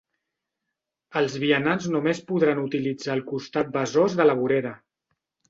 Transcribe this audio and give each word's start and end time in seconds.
Els 1.19 1.35
vianants 1.43 1.85
només 1.97 2.21
podran 2.31 2.63
utilitzar 2.63 3.15
el 3.19 3.23
costat 3.35 3.71
Besòs 3.77 4.19
de 4.23 4.29
la 4.31 4.39
vorera. 4.43 4.75